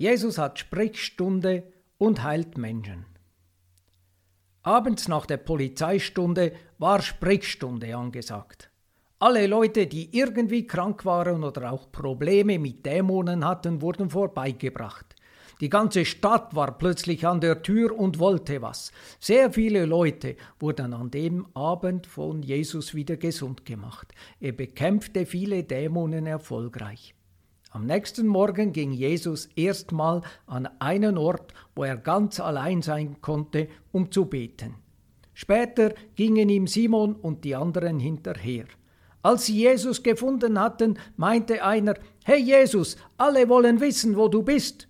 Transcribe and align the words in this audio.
Jesus 0.00 0.38
hat 0.38 0.58
Sprechstunde 0.58 1.62
und 1.98 2.22
heilt 2.22 2.56
Menschen. 2.56 3.04
Abends 4.62 5.08
nach 5.08 5.26
der 5.26 5.36
Polizeistunde 5.36 6.54
war 6.78 7.02
Sprechstunde 7.02 7.94
angesagt. 7.94 8.70
Alle 9.18 9.46
Leute, 9.46 9.86
die 9.86 10.16
irgendwie 10.16 10.66
krank 10.66 11.04
waren 11.04 11.44
oder 11.44 11.70
auch 11.70 11.92
Probleme 11.92 12.58
mit 12.58 12.86
Dämonen 12.86 13.44
hatten, 13.44 13.82
wurden 13.82 14.08
vorbeigebracht. 14.08 15.16
Die 15.60 15.68
ganze 15.68 16.06
Stadt 16.06 16.54
war 16.56 16.78
plötzlich 16.78 17.26
an 17.26 17.42
der 17.42 17.60
Tür 17.60 17.94
und 17.94 18.18
wollte 18.18 18.62
was. 18.62 18.92
Sehr 19.18 19.52
viele 19.52 19.84
Leute 19.84 20.36
wurden 20.58 20.94
an 20.94 21.10
dem 21.10 21.46
Abend 21.52 22.06
von 22.06 22.42
Jesus 22.42 22.94
wieder 22.94 23.18
gesund 23.18 23.66
gemacht. 23.66 24.14
Er 24.40 24.52
bekämpfte 24.52 25.26
viele 25.26 25.62
Dämonen 25.62 26.26
erfolgreich. 26.26 27.14
Am 27.72 27.86
nächsten 27.86 28.26
Morgen 28.26 28.72
ging 28.72 28.90
Jesus 28.90 29.48
erstmal 29.54 30.22
an 30.46 30.68
einen 30.80 31.16
Ort, 31.16 31.54
wo 31.76 31.84
er 31.84 31.96
ganz 31.96 32.40
allein 32.40 32.82
sein 32.82 33.20
konnte, 33.20 33.68
um 33.92 34.10
zu 34.10 34.24
beten. 34.24 34.74
Später 35.34 35.94
gingen 36.16 36.48
ihm 36.48 36.66
Simon 36.66 37.14
und 37.14 37.44
die 37.44 37.54
anderen 37.54 38.00
hinterher. 38.00 38.64
Als 39.22 39.46
sie 39.46 39.56
Jesus 39.56 40.02
gefunden 40.02 40.58
hatten, 40.58 40.98
meinte 41.16 41.62
einer, 41.62 41.94
Hey 42.24 42.40
Jesus, 42.40 42.96
alle 43.16 43.48
wollen 43.48 43.80
wissen, 43.80 44.16
wo 44.16 44.26
du 44.26 44.42
bist. 44.42 44.88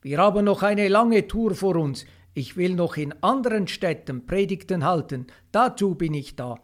Wir 0.00 0.18
haben 0.18 0.44
noch 0.44 0.62
eine 0.62 0.86
lange 0.86 1.26
Tour 1.26 1.56
vor 1.56 1.74
uns. 1.74 2.06
Ich 2.34 2.56
will 2.56 2.76
noch 2.76 2.96
in 2.96 3.14
anderen 3.22 3.66
Städten 3.66 4.26
Predigten 4.26 4.84
halten. 4.84 5.26
Dazu 5.50 5.96
bin 5.96 6.14
ich 6.14 6.36
da. 6.36 6.60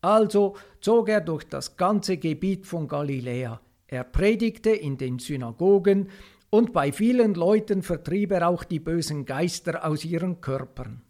Also 0.00 0.54
zog 0.80 1.08
er 1.08 1.20
durch 1.20 1.44
das 1.44 1.76
ganze 1.76 2.18
Gebiet 2.18 2.66
von 2.66 2.86
Galiläa. 2.86 3.60
Er 3.92 4.04
predigte 4.04 4.70
in 4.70 4.96
den 4.96 5.18
Synagogen 5.18 6.08
und 6.48 6.72
bei 6.72 6.92
vielen 6.92 7.34
Leuten 7.34 7.82
vertrieb 7.82 8.32
er 8.32 8.48
auch 8.48 8.64
die 8.64 8.80
bösen 8.80 9.26
Geister 9.26 9.84
aus 9.84 10.02
ihren 10.02 10.40
Körpern. 10.40 11.02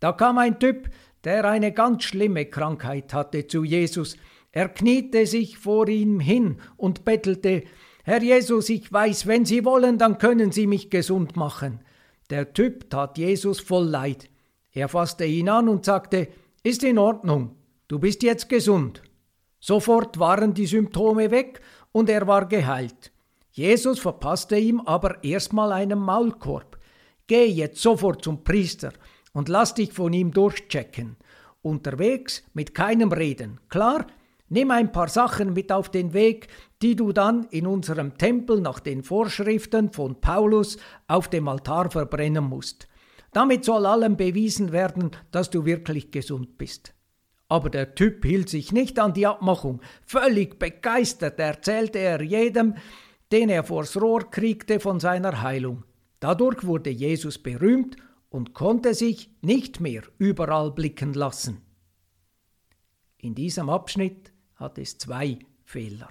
Da 0.00 0.12
kam 0.12 0.36
ein 0.36 0.60
Typ, 0.60 0.90
der 1.24 1.46
eine 1.46 1.72
ganz 1.72 2.04
schlimme 2.04 2.44
Krankheit 2.44 3.14
hatte, 3.14 3.46
zu 3.46 3.64
Jesus. 3.64 4.18
Er 4.52 4.68
kniete 4.68 5.24
sich 5.24 5.56
vor 5.56 5.88
ihm 5.88 6.20
hin 6.20 6.60
und 6.76 7.06
bettelte, 7.06 7.62
Herr 8.04 8.22
Jesus, 8.22 8.68
ich 8.68 8.92
weiß, 8.92 9.26
wenn 9.26 9.46
Sie 9.46 9.64
wollen, 9.64 9.96
dann 9.96 10.18
können 10.18 10.52
Sie 10.52 10.66
mich 10.66 10.90
gesund 10.90 11.36
machen. 11.36 11.80
Der 12.28 12.52
Typ 12.52 12.90
tat 12.90 13.16
Jesus 13.16 13.60
voll 13.60 13.86
Leid. 13.86 14.28
Er 14.72 14.88
fasste 14.88 15.24
ihn 15.24 15.48
an 15.48 15.70
und 15.70 15.86
sagte, 15.86 16.28
Ist 16.62 16.84
in 16.84 16.98
Ordnung, 16.98 17.56
du 17.88 17.98
bist 17.98 18.22
jetzt 18.22 18.50
gesund. 18.50 19.02
Sofort 19.58 20.18
waren 20.18 20.54
die 20.54 20.66
Symptome 20.66 21.30
weg 21.30 21.60
und 21.92 22.08
er 22.08 22.26
war 22.26 22.46
geheilt. 22.46 23.12
Jesus 23.52 23.98
verpasste 23.98 24.56
ihm 24.56 24.80
aber 24.80 25.22
erstmal 25.24 25.72
einen 25.72 25.98
Maulkorb. 25.98 26.78
Geh 27.26 27.46
jetzt 27.46 27.80
sofort 27.80 28.24
zum 28.24 28.44
Priester 28.44 28.92
und 29.32 29.48
lass 29.48 29.74
dich 29.74 29.92
von 29.92 30.12
ihm 30.12 30.32
durchchecken. 30.32 31.16
Unterwegs 31.62 32.42
mit 32.54 32.74
keinem 32.74 33.12
Reden. 33.12 33.60
Klar, 33.68 34.06
nimm 34.48 34.70
ein 34.70 34.92
paar 34.92 35.08
Sachen 35.08 35.52
mit 35.52 35.72
auf 35.72 35.90
den 35.90 36.12
Weg, 36.12 36.48
die 36.80 36.96
du 36.96 37.12
dann 37.12 37.44
in 37.50 37.66
unserem 37.66 38.16
Tempel 38.16 38.60
nach 38.60 38.80
den 38.80 39.02
Vorschriften 39.02 39.92
von 39.92 40.20
Paulus 40.20 40.78
auf 41.06 41.28
dem 41.28 41.48
Altar 41.48 41.90
verbrennen 41.90 42.44
musst. 42.44 42.88
Damit 43.32 43.64
soll 43.64 43.86
allem 43.86 44.16
bewiesen 44.16 44.72
werden, 44.72 45.10
dass 45.30 45.50
du 45.50 45.64
wirklich 45.64 46.10
gesund 46.10 46.58
bist. 46.58 46.94
Aber 47.50 47.68
der 47.68 47.96
Typ 47.96 48.24
hielt 48.24 48.48
sich 48.48 48.70
nicht 48.70 49.00
an 49.00 49.12
die 49.12 49.26
Abmachung. 49.26 49.80
Völlig 50.06 50.60
begeistert 50.60 51.40
erzählte 51.40 51.98
er 51.98 52.22
jedem, 52.22 52.76
den 53.32 53.48
er 53.48 53.64
vors 53.64 54.00
Rohr 54.00 54.30
kriegte, 54.30 54.78
von 54.78 55.00
seiner 55.00 55.42
Heilung. 55.42 55.84
Dadurch 56.20 56.64
wurde 56.64 56.90
Jesus 56.90 57.38
berühmt 57.38 57.96
und 58.28 58.54
konnte 58.54 58.94
sich 58.94 59.30
nicht 59.42 59.80
mehr 59.80 60.02
überall 60.18 60.70
blicken 60.70 61.12
lassen. 61.12 61.60
In 63.18 63.34
diesem 63.34 63.68
Abschnitt 63.68 64.32
hat 64.54 64.78
es 64.78 64.96
zwei 64.98 65.40
Fehler. 65.64 66.08